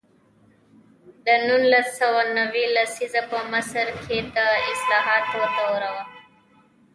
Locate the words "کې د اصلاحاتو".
4.03-5.41